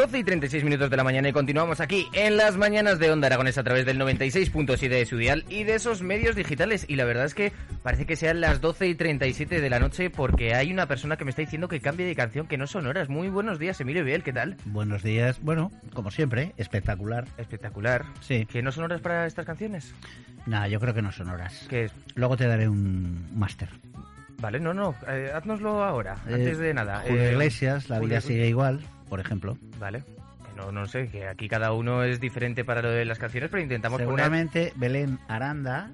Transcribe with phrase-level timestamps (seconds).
[0.00, 3.26] Doce y 36 minutos de la mañana y continuamos aquí en las mañanas de Onda
[3.26, 6.86] Aragones a través del 96.7 de su dial y de esos medios digitales.
[6.88, 10.08] Y la verdad es que parece que sean las 12 y 37 de la noche
[10.08, 12.86] porque hay una persona que me está diciendo que cambie de canción que no son
[12.86, 13.10] horas.
[13.10, 14.56] Muy buenos días, Emilio Biel, ¿qué tal?
[14.64, 15.38] Buenos días.
[15.42, 17.26] Bueno, como siempre, espectacular.
[17.36, 18.06] Espectacular.
[18.20, 18.46] Sí.
[18.46, 19.94] ¿Que no son horas para estas canciones?
[20.46, 21.66] Nada, yo creo que no son horas.
[21.68, 21.92] ¿Qué es?
[22.14, 23.68] Luego te daré un máster.
[24.38, 27.00] Vale, no, no, eh, haznoslo ahora, Eh, antes de nada.
[27.06, 29.58] Julio Eh, Iglesias, La vida Julio- sigue igual, por ejemplo.
[29.78, 30.02] Vale.
[30.56, 33.62] No, no sé, que aquí cada uno es diferente para lo de las canciones, pero
[33.62, 34.08] intentamos poner...
[34.08, 35.90] Seguramente Belén Aranda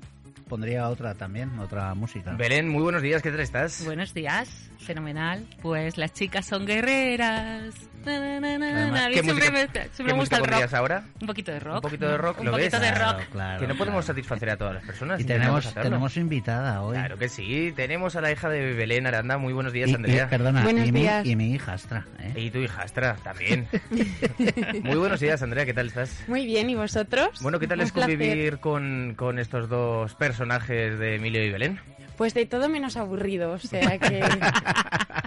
[0.48, 2.32] pondría otra también, otra música.
[2.34, 3.84] Belén, muy buenos días, ¿qué tal estás?
[3.84, 5.44] Buenos días, fenomenal.
[5.60, 7.74] Pues las chicas son guerreras.
[8.04, 9.04] Na, na, na, na, Además, na.
[9.06, 10.48] A mí ¿Qué siempre música- me, ¿Qué siempre me gusta música el rock.
[10.50, 11.04] pondrías ahora?
[11.20, 11.74] Un poquito de rock.
[11.74, 12.88] Un poquito de rock, Un ¿lo poquito ves?
[12.88, 13.28] de Claro, rock.
[13.32, 14.14] claro, que no podemos claro.
[14.14, 15.20] satisfacer a todas las personas.
[15.20, 16.94] Y tenemos, tenemos invitada hoy.
[16.96, 19.38] Claro que sí, tenemos a la hija de Belén Aranda.
[19.38, 20.28] Muy buenos días, Y- y- Andrea.
[20.30, 21.26] perdona, Buenos y mi, días.
[21.26, 22.06] y mi hijastra.
[22.20, 22.32] ¿eh?
[22.36, 23.66] Y tu hijastra también.
[24.84, 26.22] Muy buenos días, Andrea, ¿qué tal estás?
[26.28, 27.30] Muy bien, ¿y vosotros?
[27.42, 28.16] Bueno, ¿qué tal Un es placer.
[28.16, 31.80] convivir con, con estos dos personajes de Emilio y Belén?
[32.16, 34.20] Pues de todo menos aburrido, o sea que...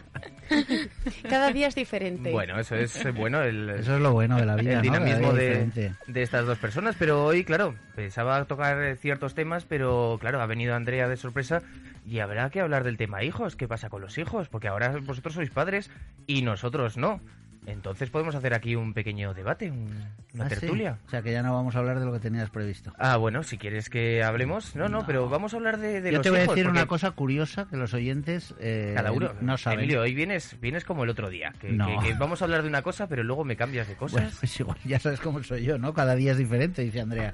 [1.29, 2.31] Cada día es diferente.
[2.31, 4.81] Bueno, eso es eh, bueno, el, Eso es lo bueno de la vida, el ¿no?
[4.81, 6.95] dinamismo de, de estas dos personas.
[6.97, 11.61] Pero hoy, claro, pensaba tocar eh, ciertos temas, pero claro, ha venido Andrea de sorpresa
[12.05, 13.55] y habrá que hablar del tema hijos.
[13.55, 14.49] ¿Qué pasa con los hijos?
[14.49, 15.91] Porque ahora vosotros sois padres
[16.25, 17.21] y nosotros no.
[17.71, 19.87] Entonces podemos hacer aquí un pequeño debate, un-
[20.33, 20.55] una Ah, sí.
[20.59, 20.97] tertulia.
[21.05, 22.93] O sea que ya no vamos a hablar de lo que tenías previsto.
[22.97, 24.75] Ah, bueno, si quieres que hablemos.
[24.75, 25.05] No, no, No.
[25.05, 27.67] pero vamos a hablar de, de Yo los te voy a decir una cosa curiosa
[27.69, 29.31] que los oyentes eh, Cada uno.
[29.41, 29.79] no saben.
[29.79, 31.53] Emilio, hoy vienes, vienes como el otro día.
[31.59, 31.87] Que, No.
[32.01, 34.21] que- que vamos a hablar de una cosa, pero luego me cambias de cosas.
[34.21, 35.93] Bueno, pues igual ya sabes cómo soy yo, ¿no?
[35.93, 37.33] Cada día es diferente, dice Andrea.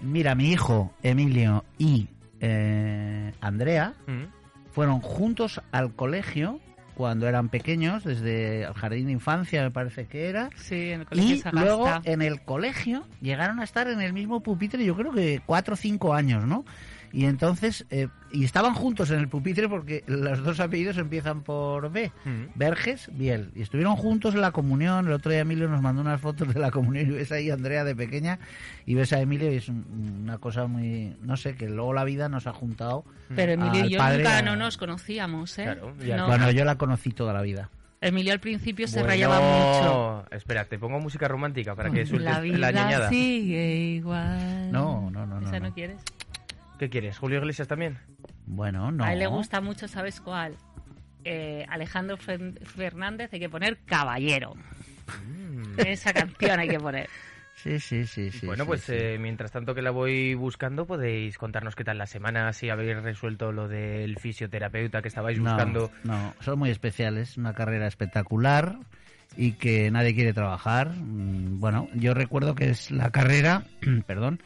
[0.00, 2.08] Mira, mi hijo Emilio y
[2.40, 4.24] eh, Andrea Mm.
[4.72, 6.60] fueron juntos al colegio
[6.98, 11.06] cuando eran pequeños, desde el jardín de infancia me parece que era, Sí, en el
[11.06, 11.60] colegio y Sagasta.
[11.64, 15.74] luego en el colegio llegaron a estar en el mismo pupitre, yo creo que cuatro
[15.74, 16.64] o cinco años, ¿no?
[17.12, 21.90] Y entonces, eh, y estaban juntos en el pupitre porque los dos apellidos empiezan por
[21.90, 22.12] B.
[22.24, 22.44] Mm.
[22.54, 23.50] Verges, Biel.
[23.54, 25.06] Y estuvieron juntos en la comunión.
[25.06, 27.54] El otro día Emilio nos mandó unas fotos de la comunión y ves ahí a
[27.54, 28.38] Andrea de pequeña
[28.84, 31.16] y ves a Emilio y es un- una cosa muy...
[31.22, 33.04] No sé, que luego la vida nos ha juntado.
[33.34, 35.64] Pero Emilio y yo padre nunca a- no nos conocíamos, ¿eh?
[35.64, 36.26] Claro, No.
[36.26, 37.70] Bueno, yo la conocí toda la vida.
[38.00, 40.26] Emilio al principio se Bueno, rayaba mucho.
[40.30, 43.08] Espera, te pongo música romántica para que sueltes La la, vida ñañada.
[43.08, 44.70] sigue igual.
[44.70, 45.74] No, no, no, no, ¿Esa no, no.
[45.74, 45.96] quieres?
[46.78, 47.18] ¿Qué quieres?
[47.18, 47.98] ¿Julio Iglesias también?
[48.46, 49.04] Bueno, no.
[49.04, 50.54] A él le gusta mucho, ¿sabes cuál?
[51.24, 54.54] Eh, Alejandro Fer- Fernández hay que poner Caballero.
[55.76, 57.08] Esa canción hay que poner.
[57.58, 58.46] Sí, sí, sí, sí.
[58.46, 58.92] bueno, sí, pues sí.
[58.94, 63.02] eh, mientras tanto que la voy buscando, podéis contarnos qué tal la semana, si habéis
[63.02, 65.90] resuelto lo del fisioterapeuta que estabais No, buscando.
[66.04, 68.76] No, son muy especiales, una carrera espectacular
[69.36, 70.90] y que nadie quiere trabajar.
[70.90, 73.64] Mm, Bueno, yo recuerdo que es la carrera,
[74.06, 74.40] perdón,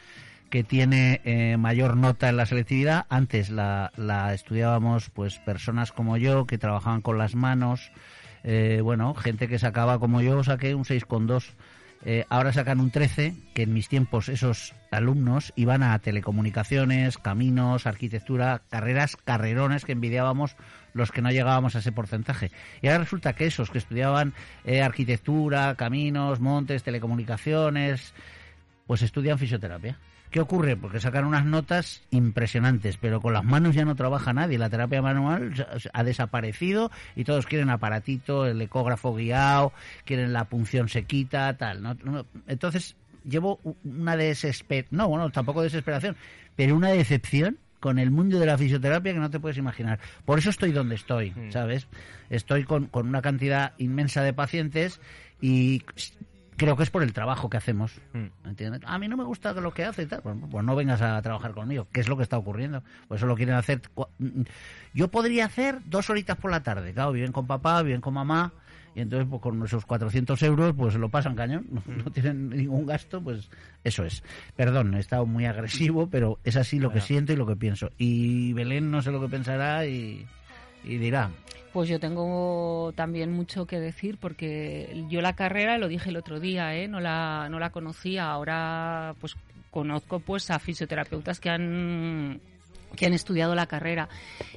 [0.52, 3.06] que tiene eh, mayor nota en la selectividad.
[3.08, 3.90] Antes la,
[4.34, 7.90] estudiábamos pues personas como yo que trabajaban con las manos,
[8.44, 11.54] eh, bueno, gente que sacaba como yo, saqué un 6,2.
[12.04, 17.86] Eh, ahora sacan un 13, que en mis tiempos esos alumnos iban a telecomunicaciones, caminos,
[17.86, 20.56] arquitectura, carreras, carrerones que envidiábamos
[20.92, 22.50] los que no llegábamos a ese porcentaje.
[22.82, 24.34] Y ahora resulta que esos que estudiaban
[24.66, 28.12] eh, arquitectura, caminos, montes, telecomunicaciones,
[28.86, 29.98] pues estudian fisioterapia.
[30.32, 30.78] ¿Qué ocurre?
[30.78, 34.56] Porque sacan unas notas impresionantes, pero con las manos ya no trabaja nadie.
[34.56, 35.52] La terapia manual
[35.92, 39.74] ha desaparecido y todos quieren aparatito, el ecógrafo guiado,
[40.06, 41.82] quieren la punción sequita, tal.
[41.82, 42.24] ¿no?
[42.48, 42.96] Entonces,
[43.28, 46.16] llevo una desesperación, no, bueno, tampoco desesperación,
[46.56, 49.98] pero una decepción con el mundo de la fisioterapia que no te puedes imaginar.
[50.24, 51.50] Por eso estoy donde estoy, mm.
[51.50, 51.88] ¿sabes?
[52.30, 54.98] Estoy con, con una cantidad inmensa de pacientes
[55.42, 55.82] y
[56.62, 58.00] creo que es por el trabajo que hacemos.
[58.12, 58.48] Mm.
[58.48, 58.82] ¿entiendes?
[58.86, 60.22] A mí no me gusta lo que hace y tal.
[60.22, 62.82] Pues, no vengas a trabajar conmigo, que es lo que está ocurriendo.
[63.08, 63.82] Pues eso lo quieren hacer.
[64.18, 64.42] Mm,
[64.94, 68.52] yo podría hacer dos horitas por la tarde, claro, bien con papá, bien con mamá.
[68.94, 72.12] Y entonces, pues con esos 400 euros, pues lo pasan cañón, no, no mm.
[72.12, 73.48] tienen ningún gasto, pues
[73.84, 74.22] eso es.
[74.54, 77.90] Perdón, he estado muy agresivo, pero es así lo que siento y lo que pienso.
[77.96, 80.26] Y Belén no sé lo que pensará y,
[80.84, 81.30] y dirá.
[81.72, 86.38] Pues yo tengo también mucho que decir porque yo la carrera, lo dije el otro
[86.38, 86.86] día, ¿eh?
[86.86, 88.30] no, la, no la conocía.
[88.30, 89.36] Ahora pues
[89.70, 92.40] conozco pues a fisioterapeutas que han
[92.96, 94.08] que han estudiado la carrera.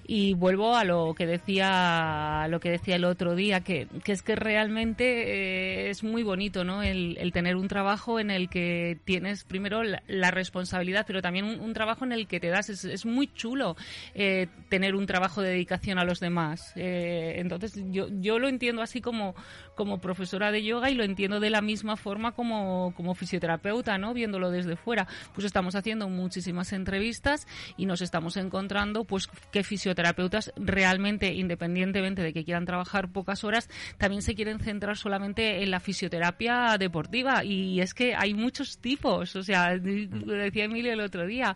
[0.08, 4.22] Y vuelvo a lo que decía, lo que decía el otro día, que, que es
[4.22, 6.84] que realmente eh, es muy bonito, ¿no?
[6.84, 11.74] El, el, tener un trabajo en el que tienes primero la, responsabilidad, pero también un,
[11.74, 12.70] trabajo en el que te das.
[12.70, 13.76] Es, es muy chulo
[14.14, 16.74] eh, tener un trabajo de dedicación a los demás.
[16.76, 19.36] Eh, entonces, yo, yo lo entiendo así como,
[19.76, 24.14] como profesora de yoga y lo entiendo de la misma forma como, como fisioterapeuta, ¿no?
[24.14, 25.08] Viéndolo desde fuera.
[25.34, 27.48] Pues estamos haciendo muchísimas entrevistas
[27.78, 33.70] y nos estamos encontrando pues que fisioterapeutas realmente, independientemente de que quieran trabajar pocas horas,
[33.98, 37.44] también se quieren centrar solamente en la fisioterapia deportiva.
[37.44, 41.56] Y es que hay muchos tipos, o sea, lo decía Emilio el otro día,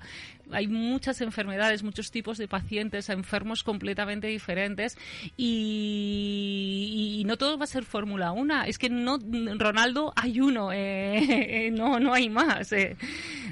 [0.52, 4.98] hay muchas enfermedades, muchos tipos de pacientes, enfermos completamente diferentes
[5.38, 8.64] y, no todo va a ser Fórmula 1.
[8.64, 9.20] Es que no,
[9.58, 12.72] Ronaldo hay uno, eh, no, no hay más.
[12.72, 12.96] Eh.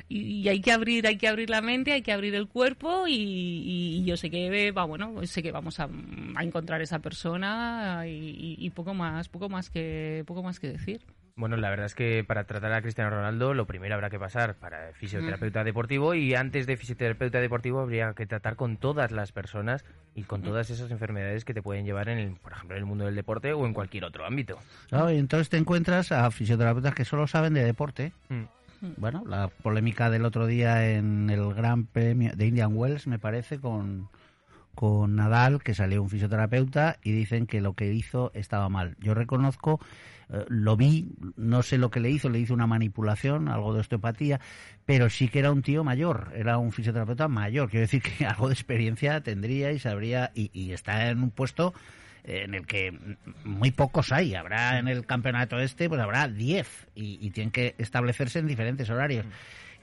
[0.10, 4.04] Y, hay que abrir, hay que abrir la mente, hay que abrir el cuerpo y,
[4.06, 5.90] yo sé que va, bueno, sé que vamos a,
[6.40, 11.02] encontrar esa persona y, y, poco más, poco más que, poco más que decir.
[11.38, 14.56] Bueno, la verdad es que para tratar a Cristiano Ronaldo lo primero habrá que pasar
[14.56, 19.86] para fisioterapeuta deportivo y antes de fisioterapeuta deportivo habría que tratar con todas las personas
[20.16, 22.88] y con todas esas enfermedades que te pueden llevar en, el, por ejemplo, en el
[22.88, 24.58] mundo del deporte o en cualquier otro ámbito.
[24.92, 28.14] y entonces te encuentras a fisioterapeutas que solo saben de deporte.
[28.30, 28.46] Mm.
[28.98, 33.60] Bueno, la polémica del otro día en el Gran Premio de Indian Wells, me parece,
[33.60, 34.10] con,
[34.76, 38.96] con Nadal, que salió un fisioterapeuta y dicen que lo que hizo estaba mal.
[39.00, 39.80] Yo reconozco
[40.30, 41.08] eh, lo vi,
[41.38, 44.42] no sé lo que le hizo, le hizo una manipulación, algo de osteopatía,
[44.86, 48.48] pero sí que era un tío mayor, era un fisioterapeuta mayor, quiero decir que algo
[48.48, 51.74] de experiencia tendría y sabría, y, está en un puesto
[52.28, 52.98] en el que
[53.44, 54.36] muy pocos hay.
[54.36, 58.90] Habrá en el campeonato este, pues habrá 10 y, y, tienen que establecerse en diferentes
[58.90, 59.26] horarios.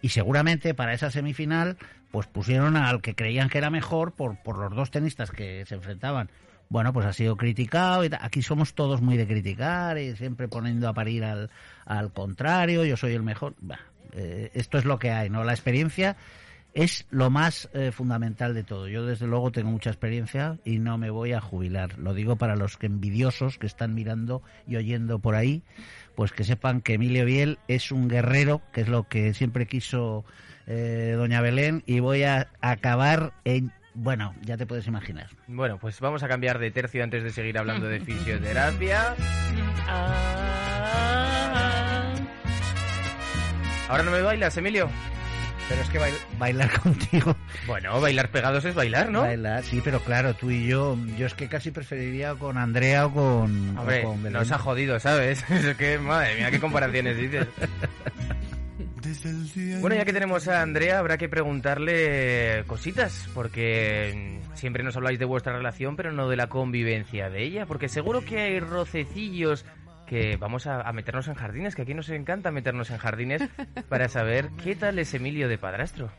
[0.03, 1.79] Y seguramente para esa semifinal,
[2.11, 5.75] pues pusieron al que creían que era mejor por, por los dos tenistas que se
[5.75, 6.31] enfrentaban
[6.69, 8.05] bueno, pues ha sido criticado.
[8.05, 11.51] Y Aquí somos todos muy de criticar y siempre poniendo a parir al,
[11.85, 13.55] al contrario, yo soy el mejor.
[14.13, 15.45] Eh, esto es lo que hay, ¿no?
[15.45, 16.17] La experiencia
[16.75, 18.89] es lo más eh, fundamental de todo.
[18.89, 21.99] Yo desde luego tengo mucha experiencia y no me voy a jubilar.
[21.99, 25.63] Lo digo para los que envidiosos que están mirando y oyendo por ahí,
[26.17, 30.25] pues que sepan que Emilio Biel es un guerrero, que es lo que siempre quiso
[30.67, 35.29] eh, doña Belén, y voy a acabar en bueno, ya te puedes imaginar.
[35.47, 39.15] Bueno, pues vamos a cambiar de tercio antes de seguir hablando de fisioterapia.
[39.87, 40.35] Ah.
[43.89, 44.91] Ahora no me bailas, Emilio.
[45.69, 45.99] Pero es que
[46.39, 47.37] bailar contigo.
[47.67, 49.23] Bueno, bailar pegados es bailar, ¿no?
[49.23, 53.13] Bailar, sí, pero claro, tú y yo, yo es que casi preferiría con Andrea o
[53.13, 54.39] con, Hombre, o con Belén.
[54.39, 55.45] Nos ha jodido, ¿sabes?
[55.51, 57.47] Es que, madre mía, qué comparaciones dices.
[59.81, 65.25] Bueno, ya que tenemos a Andrea, habrá que preguntarle cositas, porque siempre nos habláis de
[65.25, 69.65] vuestra relación, pero no de la convivencia de ella, porque seguro que hay rocecillos
[70.07, 73.43] que vamos a, meternos en jardines, que aquí nos encanta meternos en jardines
[73.89, 76.11] para saber qué tal es Emilio de padrastro.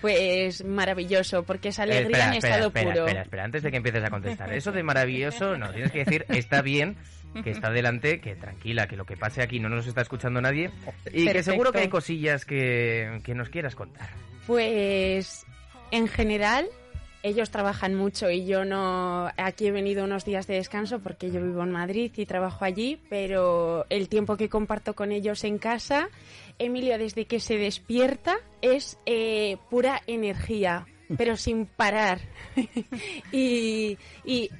[0.00, 3.06] Pues maravilloso, porque esa alegría en estado espera, puro.
[3.06, 4.52] Espera, espera, antes de que empieces a contestar.
[4.52, 6.96] Eso de maravilloso, no, tienes que decir, está bien,
[7.44, 10.70] que está delante, que tranquila, que lo que pase aquí no nos está escuchando nadie
[11.12, 14.10] y que seguro que hay cosillas que, que nos quieras contar.
[14.46, 15.46] Pues
[15.92, 16.66] en general
[17.22, 19.30] ellos trabajan mucho y yo no.
[19.36, 23.00] Aquí he venido unos días de descanso porque yo vivo en Madrid y trabajo allí,
[23.08, 26.08] pero el tiempo que comparto con ellos en casa,
[26.58, 30.86] Emilio desde que se despierta es eh, pura energía,
[31.16, 32.20] pero sin parar.
[33.32, 34.50] y, y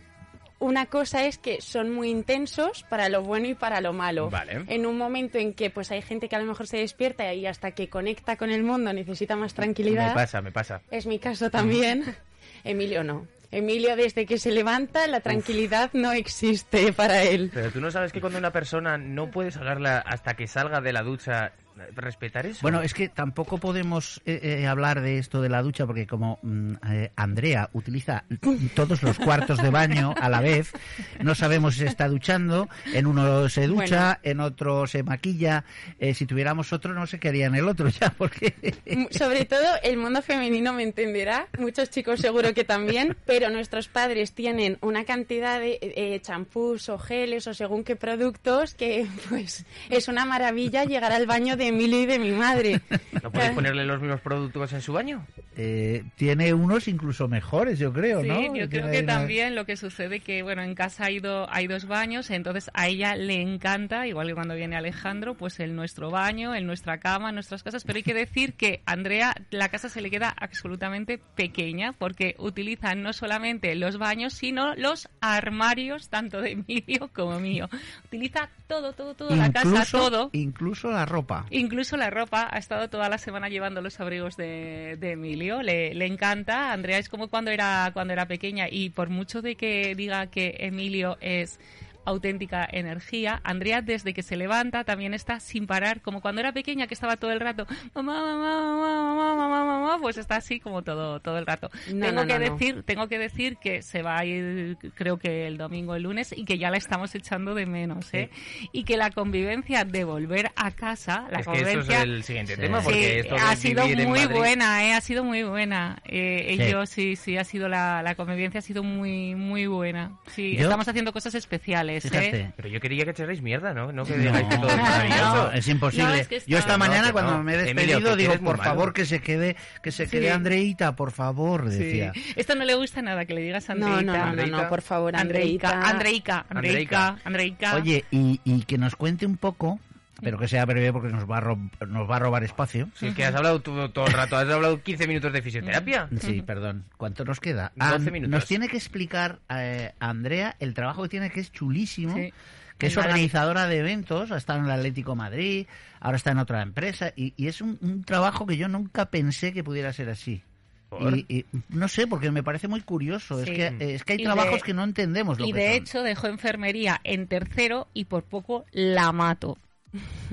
[0.62, 4.30] una cosa es que son muy intensos para lo bueno y para lo malo.
[4.30, 4.64] Vale.
[4.68, 7.46] En un momento en que pues hay gente que a lo mejor se despierta y
[7.46, 10.10] hasta que conecta con el mundo necesita más tranquilidad.
[10.10, 10.80] Me pasa, me pasa.
[10.90, 12.16] Es mi caso también.
[12.64, 13.26] Emilio no.
[13.50, 17.50] Emilio desde que se levanta la tranquilidad no existe para él.
[17.52, 20.92] Pero tú no sabes que cuando una persona no puedes hablarla hasta que salga de
[20.94, 21.52] la ducha,
[21.94, 22.60] respetar eso.
[22.62, 26.38] Bueno, es que tampoco podemos eh, eh, hablar de esto de la ducha porque como
[26.42, 28.24] mm, eh, Andrea utiliza
[28.74, 30.72] todos los cuartos de baño a la vez,
[31.20, 35.64] no sabemos si se está duchando, en uno se ducha, en otro se maquilla,
[35.98, 38.54] eh, si tuviéramos otro no sé qué haría en el otro ya, porque...
[39.10, 44.32] Sobre todo el mundo femenino me entenderá, muchos chicos seguro que también, pero nuestros padres
[44.32, 50.08] tienen una cantidad de eh, champús o geles o según qué productos que pues es
[50.08, 52.80] una maravilla llegar al baño de Emilio y de mi madre.
[53.22, 55.26] ¿No podéis ponerle los mismos productos en su baño?
[55.56, 58.40] Eh, tiene unos incluso mejores, yo creo, Sí, ¿no?
[58.42, 61.46] yo creo Tiene que una- también lo que sucede que, bueno, en casa hay, do-
[61.50, 65.74] hay dos baños, entonces a ella le encanta, igual que cuando viene Alejandro, pues el
[65.76, 69.34] nuestro baño, en nuestra cama, en nuestras casas, pero hay que decir que a Andrea
[69.50, 75.08] la casa se le queda absolutamente pequeña porque utiliza no solamente los baños, sino los
[75.20, 77.68] armarios, tanto de Emilio como mío.
[78.06, 80.30] Utiliza todo, todo, todo, la casa, Incluso, todo.
[80.32, 81.44] incluso la ropa.
[81.50, 85.92] Incluso la ropa, ha estado toda la semana llevando los abrigos de, de Emilio, le,
[85.92, 86.72] le encanta.
[86.72, 90.56] Andrea es como cuando era, cuando era pequeña y por mucho de que diga que
[90.60, 91.60] Emilio es
[92.04, 96.86] auténtica energía, Andrea desde que se levanta también está sin parar, como cuando era pequeña
[96.86, 100.82] que estaba todo el rato, mamá, mamá, mamá, mamá, mamá, mamá, pues está así como
[100.82, 101.70] todo, todo el rato.
[101.92, 102.52] No, tengo no, que no, no.
[102.56, 106.32] decir, tengo que decir que se va a ir creo que el domingo, el lunes
[106.36, 108.30] y que ya la estamos echando de menos, ¿eh?
[108.72, 112.22] Y que la convivencia de volver a casa, la es que eso es convivencia el
[112.24, 112.60] siguiente Sí.
[112.60, 114.92] tema, porque Sí, esto de ha sido muy buena, ¿eh?
[114.94, 116.00] ha sido muy buena.
[116.04, 116.70] Eh, Sí.
[116.70, 120.18] Yo sí, sí, ha sido la, la convivencia ha sido muy, muy buena.
[120.28, 122.52] Sí, Yo- estamos haciendo cosas especiales, Fíjate.
[122.56, 123.92] Pero yo quería que echarais mierda, ¿no?
[123.92, 125.34] No que No, digáis que todo es maravilloso.
[125.34, 126.04] no, es imposible.
[126.06, 127.42] No, es que Yo esta mañana No, cuando no.
[127.42, 128.62] me he Emilio, despedido que digo, por malo.
[128.70, 130.10] favor que se quede, que se Sí.
[130.10, 131.78] quede Andreita, por favor, Sí.
[131.78, 132.12] decía.
[132.36, 134.02] Esto no le gusta nada que le digas No, Andreita.
[134.02, 134.56] no, no, no, Andreita.
[134.62, 135.88] no, por favor, Andreita.
[135.88, 137.74] Andreika, Andreika, Andreika.
[137.76, 139.78] Oye, y, y que nos cuente un poco,
[140.22, 142.88] pero que sea breve porque nos va a, ro- nos va a robar espacio.
[142.94, 146.08] Si es que has hablado todo, todo el rato, has hablado 15 minutos de fisioterapia.
[146.20, 146.84] Sí, perdón.
[146.96, 147.72] ¿Cuánto nos queda?
[147.76, 148.30] 12 Ah, minutos.
[148.30, 152.14] Nos tiene que explicar eh, Andrea el trabajo que tiene, que es chulísimo.
[152.16, 152.32] Sí.
[152.78, 155.66] que es En organizadora de eventos, ha estado en el Atlético Madrid,
[156.00, 159.52] ahora está en otra empresa, y, y es un, un trabajo que yo nunca pensé
[159.52, 160.42] que pudiera ser así.
[160.88, 161.16] ¿Por?
[161.16, 163.40] Y, y no sé, porque me parece muy curioso.
[163.40, 163.54] Es, Sí.
[163.54, 165.66] que, eh, es que hay Y trabajos de- que no entendemos lo Y que de
[165.68, 165.76] son.
[165.76, 169.56] hecho dejó enfermería en tercero y por poco la mato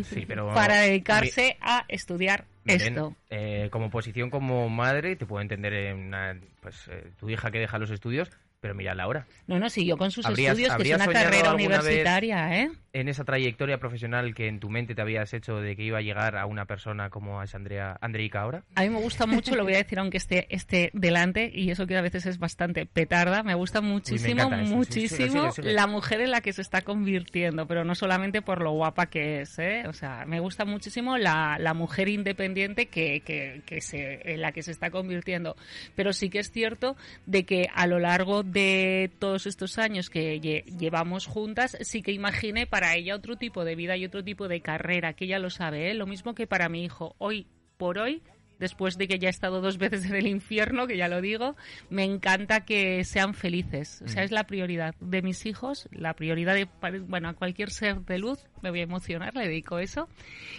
[0.04, 3.16] Sí, pero para dedicarse a estudiar esto.
[3.30, 7.60] eh, como posición como madre, te puedo entender en una, pues, eh, tu hija que
[7.60, 9.26] deja los estudios, pero mira la hora.
[9.48, 12.72] No, no, siguió con sus ¿Habrías- estudios, que es una carrera universitaria, ¿eh?
[12.92, 16.02] En esa trayectoria profesional que en tu mente te habías hecho de que iba a
[16.02, 18.64] llegar a una persona como es Andrea, Andreika ahora.
[18.76, 21.86] A mí me gusta mucho, lo voy a decir aunque esté, esté delante, y eso
[21.86, 25.74] que a veces es bastante petarda, me gusta muchísimo, eso, sí, muchísimo sigue, sigue, sigue.
[25.74, 29.42] la mujer en la que se está convirtiendo, pero no solamente por lo guapa que
[29.42, 29.84] es, ¿eh?
[29.88, 34.52] O sea, me gusta muchísimo la, la mujer independiente que, que, que se, en la
[34.52, 35.56] que se está convirtiendo.
[35.96, 36.98] Pero sí que es cierto
[37.28, 42.12] de que a lo largo de todos estos años que lle- llevamos juntas, sí que
[42.12, 45.50] imaginé para ella otro tipo de vida y otro tipo de carrera, que ella lo
[45.50, 45.94] sabe, ¿eh?
[45.94, 47.16] Lo mismo que para mi hijo.
[47.18, 48.22] Hoy por hoy
[48.60, 51.56] después de que ya he estado dos veces en el infierno, que ya lo digo,
[51.90, 54.02] me encanta que sean felices.
[54.04, 56.68] O sea, es la prioridad de mis hijos, la prioridad de,
[57.08, 60.10] bueno, a cualquier ser de luz, me voy a emocionar, le dedico eso,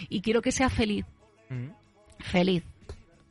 [0.09, 1.05] y quiero que sea feliz,
[2.19, 2.63] feliz,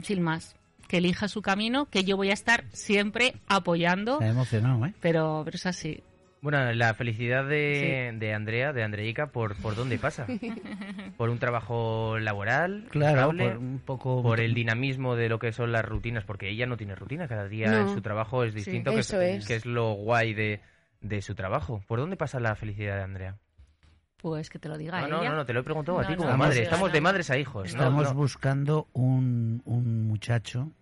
[0.04, 0.54] sin más,
[0.90, 4.92] que elija su camino, que yo voy a estar siempre apoyando, ha emocionado, ¿eh?
[5.00, 6.02] pero, pero es así.
[6.42, 10.26] Bueno, la felicidad de, de Andrea, de Andreika, ¿por, ¿por dónde pasa?
[11.16, 12.86] ¿Por un trabajo laboral?
[12.90, 13.44] Claro, estable?
[13.50, 14.22] por un poco...
[14.22, 17.46] por el dinamismo de lo que son las rutinas, porque ella no tiene rutina, cada
[17.46, 17.80] día No.
[17.82, 19.46] en su trabajo es distinto, que, eso es, es.
[19.46, 20.60] que es lo guay de,
[21.02, 21.84] de su trabajo.
[21.86, 23.36] ¿Por dónde pasa la felicidad de Andrea?
[24.16, 25.30] Pues que te lo diga No, no, ella.
[25.30, 26.56] no, no, te lo he preguntado a No, ti no, como no, madre.
[26.56, 26.92] no, Estamos no.
[26.94, 27.62] de madres a hijos.
[27.64, 27.68] ¿no?
[27.80, 28.14] Estamos No.
[28.14, 30.72] buscando un, un muchacho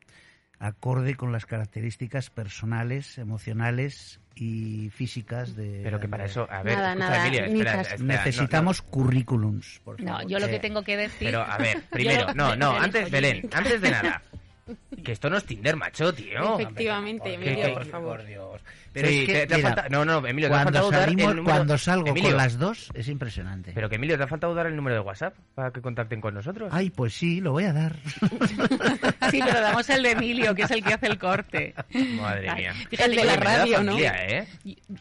[0.60, 5.80] acorde con las características personales, emocionales y físicas de...
[5.82, 8.12] Pero que para eso, a ver, Nada, escucha, nada, Emilia, espera, espera, no, no.
[8.12, 10.28] Necesitamos currículums, por No, favor.
[10.30, 11.28] yo lo que Eh, tengo que decir...
[11.28, 14.22] Pero a ver, primero, no, no, antes, Belén, antes de nada.
[15.04, 16.58] Que esto no es Tinder, macho, tío.
[16.58, 18.24] Efectivamente, Hombre, Emilio, por favor.
[18.26, 18.60] Dios.
[18.92, 20.90] Pero sí, es que, te, te ha mira, falta- No, no, Emilio, te ha cuando,
[20.90, 21.44] salimos, número...
[21.56, 23.72] cuando salgo Emilio, con las dos es impresionante.
[23.74, 26.34] Pero que Emilio, te ha faltado dar el número de WhatsApp para que contacten con
[26.34, 26.70] nosotros.
[26.72, 27.96] Ay, pues sí, lo voy a dar.
[29.30, 31.74] Sí, pero damos el de Emilio, que es el que hace el corte.
[32.18, 32.72] Madre Ay, mía.
[32.88, 33.92] fíjate El de que- la radio, ¿no?
[33.92, 34.48] familia, ¿eh?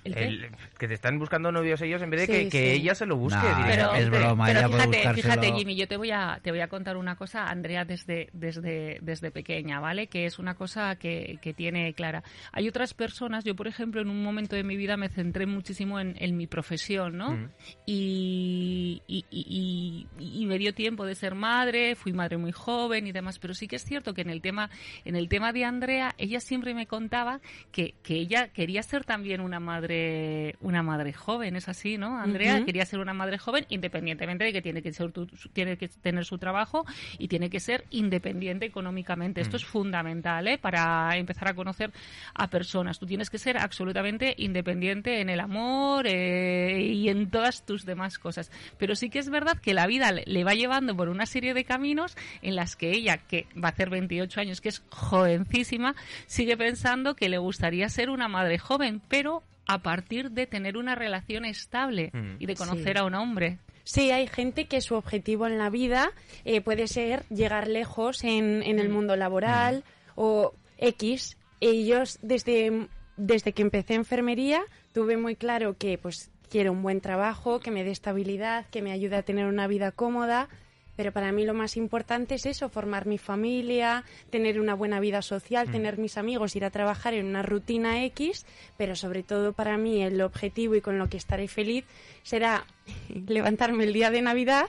[0.04, 0.18] ¿El?
[0.18, 2.82] El- que te están buscando novios ellos en vez de que, Sí, que sí.
[2.82, 3.40] ella se lo busque.
[3.40, 6.68] No, Pero, es broma, pero fíjate, fíjate, Jimmy, yo te voy a te voy a
[6.68, 10.08] contar una cosa, Andrea, desde desde desde pequeña, ¿vale?
[10.08, 12.24] Que es una cosa que, que tiene clara.
[12.52, 16.00] Hay otras personas, yo por ejemplo, en un momento de mi vida me centré muchísimo
[16.00, 17.32] en, en mi profesión, ¿no?
[17.32, 17.50] Mm.
[17.86, 23.08] Y, y, y- y- y me dio tiempo de ser madre, fui madre muy joven
[23.08, 24.70] y demás, pero sí que es cierto que en el tema
[25.06, 27.40] en el tema de Andrea, ella siempre me contaba
[27.72, 32.18] que, que ella quería ser también una madre una madre joven, es así, ¿no?
[32.20, 35.12] Andrea quería ser una madre joven independientemente de que tiene que ser
[35.54, 36.86] tiene que tener su trabajo
[37.18, 39.42] y tiene que ser independiente económicamente.
[39.48, 40.58] Esto es fundamental, ¿eh?
[40.58, 41.92] Para empezar a conocer
[42.34, 43.00] a personas.
[43.00, 48.20] Tú tienes que ser absolutamente independiente en el amor eh, y en todas tus demás
[48.20, 48.52] cosas.
[48.78, 51.54] Pero sí que es verdad que la vida le- le va llevando por una serie
[51.54, 55.96] de caminos en las que ella, que va a hacer 28 años, que es jovencísima,
[56.28, 60.96] sigue pensando que le gustaría ser una madre joven, pero a partir de tener una
[60.96, 62.36] relación estable Mm.
[62.40, 63.00] y de conocer Sí.
[63.00, 63.58] a un hombre.
[63.88, 66.12] Sí, hay gente que su objetivo en la vida
[66.44, 71.38] eh, puede ser llegar lejos en, en el mundo laboral o X.
[71.62, 74.62] Ellos, desde, desde que empecé enfermería,
[74.94, 78.92] tuve muy claro que pues quiero un buen trabajo, que me dé estabilidad, que me
[78.92, 80.50] ayude a tener una vida cómoda.
[80.98, 85.22] Pero para mí lo más importante es eso, formar mi familia, tener una buena vida
[85.22, 89.78] social, tener mis amigos, ir a trabajar en una rutina X, pero sobre todo para
[89.78, 91.86] mí el objetivo y con lo que estaré feliz
[92.24, 92.66] será
[93.28, 94.68] levantarme el día de Navidad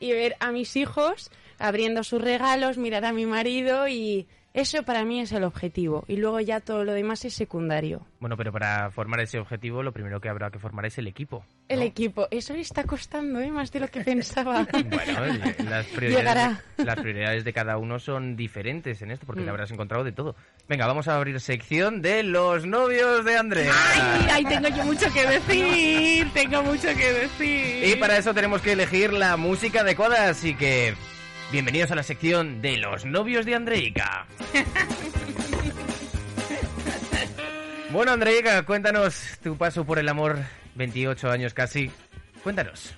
[0.00, 4.26] y ver a mis hijos abriendo sus regalos, mirar a mi marido y
[4.60, 6.04] eso para mí es el objetivo.
[6.08, 8.06] Y luego ya todo lo demás es secundario.
[8.20, 11.38] Bueno, pero para formar ese objetivo, lo primero que habrá que formar es el equipo.
[11.38, 11.44] ¿no?
[11.68, 13.50] El equipo, eso le está costando ¿eh?
[13.50, 14.66] más de lo que pensaba.
[14.88, 15.20] Bueno,
[15.70, 16.62] las prioridades, Llegará.
[16.78, 19.44] las prioridades de cada uno son diferentes en esto, porque Mm.
[19.44, 20.34] le habrás encontrado de todo.
[20.68, 23.72] Venga, vamos a abrir sección de los novios de Andrea.
[23.94, 27.84] Ay, ay, tengo yo mucho que decir, tengo mucho que decir.
[27.92, 30.94] Y para eso tenemos que elegir la música adecuada, así que
[31.52, 34.26] bienvenidos a la sección de los novios de Andreica.
[37.90, 40.38] bueno, Andreica, cuéntanos tu paso por el amor,
[40.74, 41.90] 28 años casi.
[42.42, 42.94] Cuéntanos.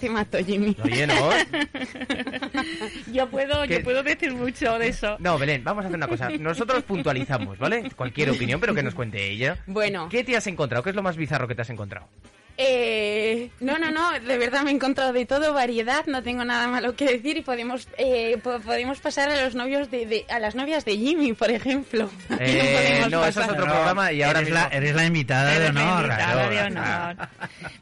[0.00, 0.76] Te mato, Jimmy.
[0.84, 1.30] Oye, ¿no?
[3.12, 3.78] Yo puedo, ¿Qué?
[3.78, 5.16] yo puedo decir mucho de eso.
[5.18, 6.28] No, Belén, vamos a hacer una cosa.
[6.30, 7.90] Nosotros puntualizamos, ¿vale?
[7.96, 9.58] Cualquier opinión, pero que nos cuente ella.
[9.66, 10.84] Bueno, ¿Qué te has encontrado?
[10.84, 12.06] ¿Qué es lo más bizarro que te has encontrado?
[12.60, 16.66] Eh, no, no, no, de verdad me he encontrado de todo, variedad, no tengo nada
[16.66, 20.40] malo que decir y podemos eh, po- podemos pasar a los novios de, de- a
[20.40, 22.10] las novias de Jimmy, por ejemplo.
[22.40, 23.50] Eh, no, eso es pasar.
[23.52, 24.68] otro programa y ahora eres, mismo...
[24.70, 26.04] la, eres la invitada de la honor.
[26.04, 27.28] invitada de honor.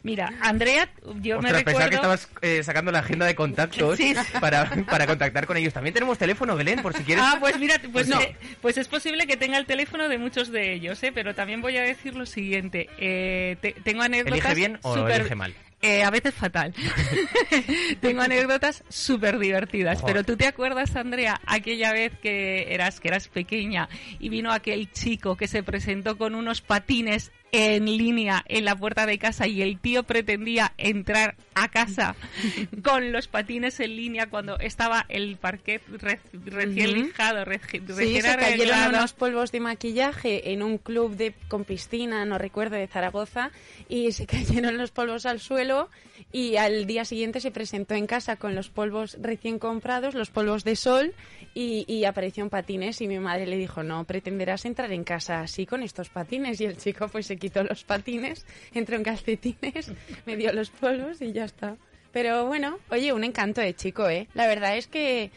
[0.03, 0.89] Mira, Andrea,
[1.21, 1.89] yo me Ostras, pensaba recuerdo...
[1.89, 4.15] que estabas eh, sacando la agenda de contactos Sí.
[4.41, 5.73] para, para contactar con ellos.
[5.73, 7.25] También tenemos teléfono, Belén, por si quieres.
[7.27, 8.21] Ah, pues mira, pues, No.
[8.21, 11.13] eh, pues es posible que tenga el teléfono de muchos de ellos, ¿eh?
[11.15, 12.89] pero también voy a decir lo siguiente.
[12.99, 15.55] Eh, te- tengo anécdotas ¿Elige bien o súper- elige mal?
[15.83, 16.75] Eh, a veces fatal.
[18.01, 23.29] tengo anécdotas súper divertidas, pero tú te acuerdas, Andrea, aquella vez que eras, que eras
[23.29, 28.77] pequeña y vino aquel chico que se presentó con unos patines en línea en la
[28.77, 32.15] puerta de casa y el tío pretendía entrar a casa
[32.85, 37.03] con los patines en línea cuando estaba el parquet re- recién Ujú.
[37.05, 41.65] lijado, re- Sí, recién se cayeron unos polvos de maquillaje en un club de con
[41.65, 43.51] piscina, no recuerdo, de Zaragoza,
[43.89, 45.89] y se cayeron los polvos al suelo
[46.33, 50.65] y al día siguiente se presentó en casa con los polvos recién comprados, los polvos
[50.65, 51.15] de sol,
[51.55, 55.41] y, y apareció en patines y mi madre le dijo, no pretenderás entrar en casa
[55.41, 59.93] así con estos patines, y el chico pues se quitó los patines, entró en calcetines,
[60.27, 61.77] me dio los polvos y ya está.
[62.13, 64.29] Pero bueno, oye, un encanto de chico, ¿eh?
[64.35, 65.31] La verdad es que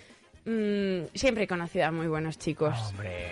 [0.45, 2.75] mm, siempre he conocido a muy buenos chicos.
[2.89, 3.29] Hombre.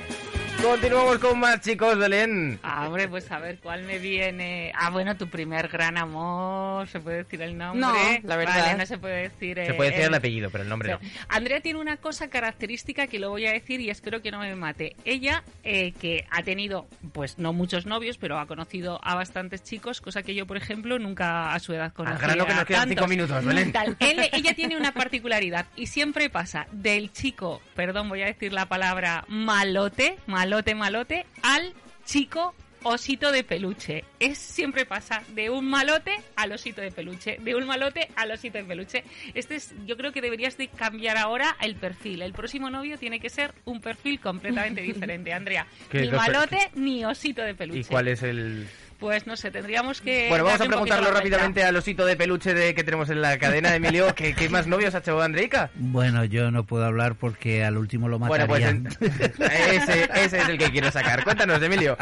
[0.62, 2.60] Continuamos con más chicos, Belén.
[2.64, 4.72] Ah, hombre, pues a ver cuál me viene.
[4.76, 7.80] Ah, bueno, tu primer gran amor, ¿se puede decir el nombre?
[7.82, 7.94] No,
[8.24, 8.60] la verdad.
[8.66, 9.56] Vale, no se puede decir.
[9.58, 11.00] Se eh, puede decir el el- apellido, pero el nombre no.
[11.30, 14.56] Andrea tiene una cosa característica que lo voy a decir y espero que no me
[14.56, 14.96] mate.
[15.06, 20.02] Ella, eh, que ha tenido, pues no muchos novios, pero ha conocido a bastantes chicos,
[20.02, 22.16] cosa que yo, por ejemplo, nunca a su edad conocía.
[22.18, 22.96] Al grano que nos quedan tantos.
[22.98, 23.72] cinco minutos, Belén.
[23.72, 23.96] Tal.
[24.00, 28.66] Él- ella tiene una particularidad y siempre pasa del chico, perdón, voy a decir la
[28.66, 31.74] palabra malote, malote, malote, al
[32.06, 34.06] chico osito de peluche.
[34.20, 38.58] Es siempre pasa de un malote al osito de peluche, de un malote al osito
[38.60, 39.04] de peluche.
[39.34, 42.22] Este es, yo creo que deberías de cambiar ahora el perfil.
[42.22, 45.68] El próximo novio tiene que ser un perfil completamente diferente, Andrea.
[45.90, 47.80] ¿Qué- Ni malote ni osito de peluche.
[47.80, 48.68] ¿Y cuál es el...?
[49.00, 50.28] Pues no sé, tendríamos que.
[50.30, 53.76] Bueno, vamos a preguntarlo rápidamente al osito de peluche de que tenemos en la cadena,
[53.76, 54.14] Emilio.
[54.16, 55.70] ¿Qué, qué más novios ha hecho Andreica?
[55.76, 58.84] Bueno, yo no puedo hablar porque al último lo Bueno, matarían.
[58.98, 61.24] pues ese, ese es el que quiero sacar.
[61.24, 61.96] Cuéntanos, Emilio.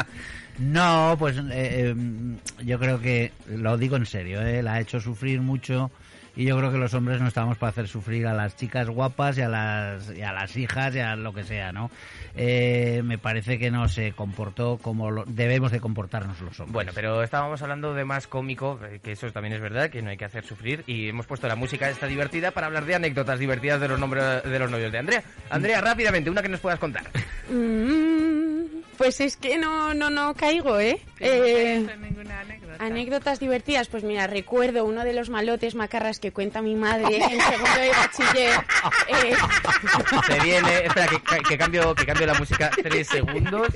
[0.58, 1.94] No, pues eh, eh,
[2.64, 5.90] yo creo que, lo digo en serio, eh, la ha hecho sufrir mucho
[6.36, 9.36] y yo creo que los hombres no estamos para hacer sufrir a las chicas guapas
[9.38, 11.90] y a las, y a las hijas y a lo que sea, ¿no?
[12.36, 16.72] Eh, me parece que no se comportó como lo- debemos de comportarnos los hombres.
[16.74, 20.10] Bueno, pero estábamos hablando de más cómico, eh, que eso también es verdad, que no
[20.10, 20.84] hay que hacer sufrir.
[20.86, 24.42] Y hemos puesto la música esta divertida para hablar de anécdotas divertidas de los, nombres
[24.44, 25.22] de los novios de Andrea.
[25.48, 27.04] Andrea, rápidamente, una que nos puedas contar.
[28.98, 31.00] Pues es que no, no, no caigo, ¿eh?
[31.20, 32.84] Eh, ninguna anécdota.
[32.84, 37.40] Anécdotas divertidas, pues mira, recuerdo uno de los malotes macarras que cuenta mi madre en
[37.40, 38.60] segundo de bachiller.
[39.08, 39.34] Eh,
[40.26, 43.68] Se viene, espera, que, que cambio, que cambio la música tres segundos.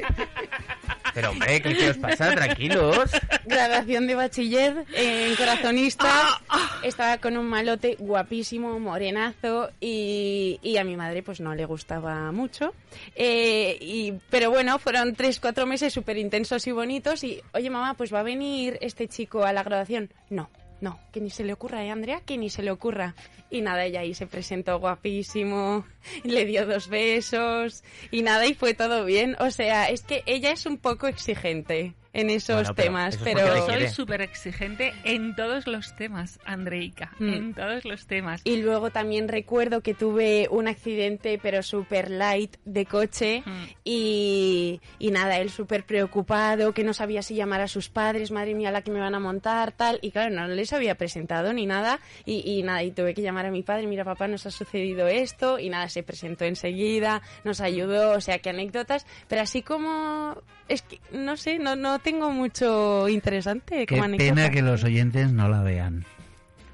[1.15, 2.31] Pero hombre, ¿qué, qué os pasa?
[2.33, 3.11] Tranquilos.
[3.47, 6.41] graduación de bachiller en corazonista.
[6.83, 12.31] Estaba con un malote guapísimo, morenazo, y, y a mi madre pues no le gustaba
[12.33, 12.75] mucho.
[13.17, 17.25] Eh, y, pero bueno, fueron tres, cuatro meses súper intensos y bonitos.
[17.25, 20.11] Y, oye mamá, pues va a venir este chico a la graduación.
[20.29, 20.49] No.
[20.81, 22.23] No, que ni se le ocurra, ¿eh, Andrea?
[22.25, 23.15] Que ni se le ocurra.
[23.51, 25.85] Y nada, ella ahí se presentó guapísimo,
[26.25, 29.37] le dio dos besos y nada, y fue todo bien.
[29.41, 33.25] O sea, es que ella es un poco exigente en esos Bueno, pero temas, eso
[33.27, 33.67] es pero...
[33.67, 37.13] Soy súper exigente en todos los temas, Andreika.
[37.19, 37.29] Mm.
[37.33, 38.41] En todos los temas.
[38.45, 43.43] Y luego también recuerdo que tuve un accidente, pero súper light, de coche.
[43.45, 43.65] Mm.
[43.85, 48.55] Y, y nada, él súper preocupado, que no sabía si llamar a sus padres, madre
[48.55, 49.99] mía, la que me van a montar, tal.
[50.03, 52.01] Y claro, no les había presentado ni nada.
[52.25, 55.07] Y, y nada, y tuve que llamar a mi padre, mira papá, nos ha sucedido
[55.07, 55.59] esto.
[55.59, 59.07] Y nada, se presentó enseguida, nos ayudó, o sea, que anécdotas.
[59.29, 60.37] Pero así como...
[60.71, 64.35] Es que, no sé, no, no tengo mucho interesante Qué como anécdota.
[64.35, 66.05] pena que los oyentes no la vean.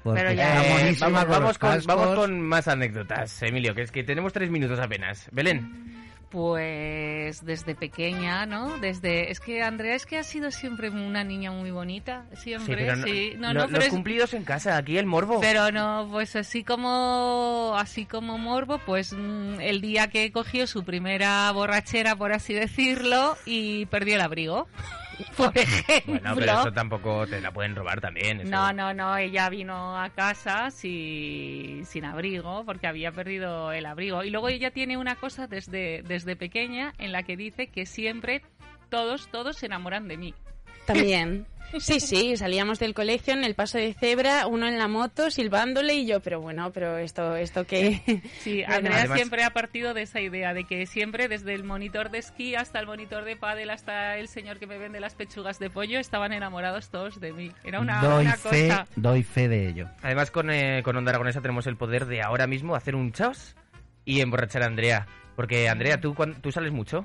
[0.03, 4.49] Pero ya- Eh, vamos, con, vamos con más anécdotas, Emilio, que es que tenemos tres
[4.51, 5.27] minutos apenas.
[5.31, 5.96] Belén.
[6.29, 8.77] Pues desde pequeña, ¿no?
[8.79, 12.75] Desde es que Andrea es que ha sido siempre una niña muy bonita, siempre.
[12.75, 13.33] pero no- sí.
[13.37, 15.39] No, lo- no, pero los es- cumplidos en casa, aquí el morbo.
[15.39, 20.83] Pero no, pues así como así como morbo, pues mm, el día que cogió su
[20.83, 24.67] primera borrachera, por así decirlo, y perdió el abrigo.
[25.37, 26.13] Por ejemplo.
[26.13, 28.41] Bueno, pero eso tampoco te la pueden robar también.
[28.41, 28.49] eso.
[28.49, 34.23] No, no, no, ella vino a casa sin, sin abrigo porque había perdido el abrigo.
[34.23, 38.41] Y luego ella tiene una cosa desde, desde pequeña en la que dice que siempre
[38.89, 40.33] todos, todos se enamoran de mí.
[40.87, 41.45] También.
[41.79, 45.95] Sí, sí, salíamos del colegio en el paso de cebra, uno en la moto silbándole
[45.95, 48.01] y yo, pero bueno, pero esto, esto qué.
[48.39, 51.65] Sí, Bueno, Andrea además- siempre ha partido de esa idea de que siempre, desde el
[51.65, 55.15] monitor de esquí hasta el monitor de pádel hasta el señor que me vende las
[55.15, 57.51] pechugas de pollo, estaban enamorados todos de mí.
[57.65, 58.87] Era una, doy una fe, cosa.
[58.95, 59.89] doy fe de ello.
[60.03, 63.57] Además, con, eh, con Onda Aragonesa tenemos el poder de ahora mismo hacer un chaos
[64.05, 65.05] y emborrachar a Andrea.
[65.35, 67.03] Porque, Andrea, ¿tú, cuan- ¿tú sales mucho?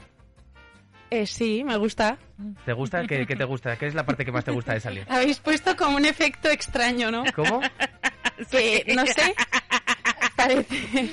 [1.14, 2.16] Eh, sí, me gusta.
[2.64, 3.06] ¿Te gusta?
[3.06, 3.76] ¿Qué, qué te gusta?
[3.76, 5.04] ¿Qué es la parte que más te gusta de salir?
[5.10, 7.24] Habéis puesto como un efecto extraño, ¿no?
[7.34, 7.60] ¿Cómo?
[8.50, 9.34] Que, no sé,
[10.34, 11.10] parece...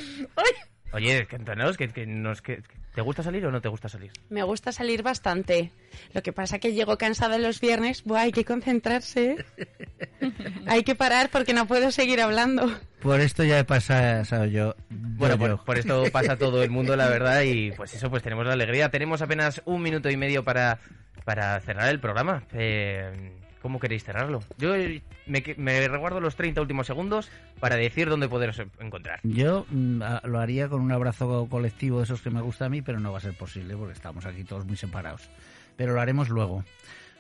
[0.94, 4.12] Oye, cuéntanos, que, que nos, que, que- ¿te gusta salir o no te gusta salir?
[4.30, 5.72] Me gusta salir bastante.
[6.14, 8.04] Lo que pasa que llego cansada los viernes.
[8.04, 9.32] Buah, hay que concentrarse.
[9.32, 10.32] ¿eh?
[10.68, 12.70] hay que parar porque no puedo seguir hablando.
[13.02, 14.76] Por esto ya he pasado yo.
[14.90, 15.64] Bueno, yo, por, yo.
[15.64, 18.90] por esto pasa todo el mundo, la verdad, y pues eso, pues tenemos la alegría.
[18.90, 20.80] Tenemos apenas un minuto y medio para,
[21.26, 22.44] para cerrar el programa.
[22.54, 24.42] Eh, ¿Cómo queréis cerrarlo?
[24.58, 29.20] Yo eh, me, me reguardo los 30 últimos segundos para decir dónde poderos encontrar.
[29.24, 32.70] Yo mm, a- lo haría con un abrazo colectivo de esos que me gusta a
[32.70, 35.30] mí, pero no va a ser posible porque estamos aquí todos muy separados.
[35.76, 36.64] Pero lo haremos luego.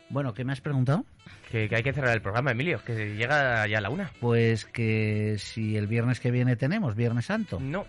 [0.09, 1.05] Bueno, ¿qué me has preguntado?
[1.51, 4.09] Que, que hay que cerrar el programa, Emilio, que llega ya la una.
[4.19, 7.85] Pues que si el viernes que viene tenemos, Viernes Santo, No.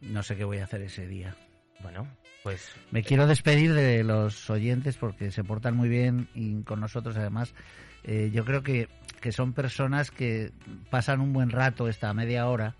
[0.00, 1.36] no sé qué voy a hacer ese día.
[1.80, 2.08] Bueno,
[2.42, 7.16] pues Me quiero despedir de los oyentes porque se portan muy bien y con nosotros
[7.16, 7.54] además.
[8.04, 8.88] eh, yo creo que,
[9.20, 10.50] que son personas que
[10.90, 12.74] pasan un buen rato esta media hora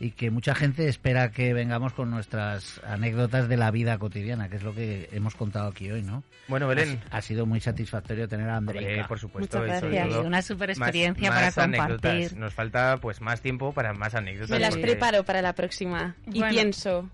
[0.00, 4.56] y que mucha gente espera que vengamos con nuestras anécdotas de la vida cotidiana, que
[4.56, 6.24] es lo que hemos contado aquí hoy, ¿no?
[6.48, 7.00] Bueno, Belén.
[7.12, 9.06] Ha, ha sido muy satisfactorio tener a Andrea.
[9.06, 9.60] por supuesto.
[9.60, 10.08] Muchas gracias.
[10.08, 11.90] todo Una super más- experiencia más para anécdotas.
[12.12, 12.36] compartir.
[12.38, 14.50] Nos falta pues más tiempo para más anécdotas.
[14.50, 16.16] Me las porque- preparo para la próxima.
[16.26, 16.48] Y Bueno.
[16.54, 17.08] pienso.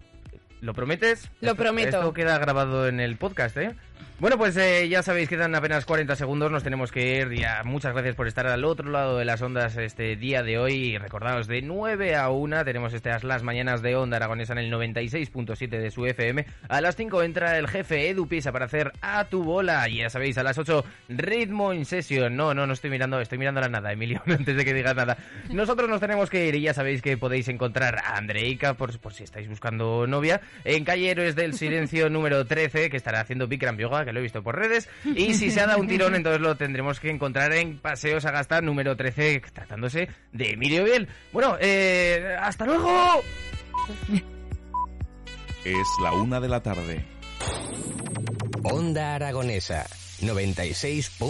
[0.61, 1.31] ¿Lo prometes?
[1.40, 1.96] Lo Esto- prometo.
[1.99, 3.75] Esto queda grabado en el podcast, ¿eh?
[4.21, 7.33] Bueno, pues eh, ya sabéis que dan apenas 40 segundos, nos tenemos que ir.
[7.33, 10.75] Ya, muchas gracias por estar al otro lado de las ondas este día de hoy.
[10.75, 14.71] Y recordaos, de 9 a 1 tenemos estas las mañanas de Onda Aragonesa en el
[14.71, 16.45] 96.7 de su FM.
[16.69, 19.89] A las 5 entra el jefe Edu Pisa para hacer a tu bola.
[19.89, 22.37] Y ya sabéis, a las 8 ritmo in session.
[22.37, 25.17] No, no, no estoy mirando, estoy mirando la nada, Emilio, antes de que digas nada.
[25.49, 29.15] Nosotros nos tenemos que ir y ya sabéis que podéis encontrar a Andreica, por, por
[29.15, 33.79] si estáis buscando novia, en calle Héroes del Silencio número 13, que estará haciendo Bikram
[33.79, 34.88] Yoga, que lo he visto por redes.
[35.16, 38.61] Y si se ha dado un tirón, entonces lo tendremos que encontrar en Paseos Agasta
[38.61, 41.09] número 13, tratándose de Emilio Biel.
[41.33, 43.22] Bueno, eh, ¡hasta luego!
[45.64, 47.05] Es la una de la tarde.
[48.62, 49.87] Onda Aragonesa
[50.22, 51.16] 96.